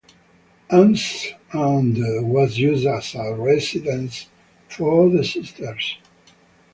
[0.71, 1.95] Anne's' and
[2.27, 4.29] was used as a residence
[4.67, 5.99] for the Sisters.